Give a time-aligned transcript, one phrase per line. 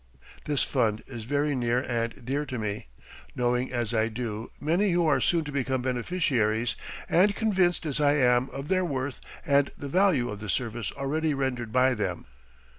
[0.45, 2.87] This fund is very near and dear to me
[3.35, 6.75] knowing, as I do, many who are soon to become beneficiaries,
[7.07, 11.35] and convinced as I am of their worth and the value of the service already
[11.35, 12.25] rendered by them.